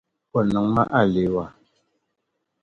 [0.37, 1.45] O niŋ ma aleewa.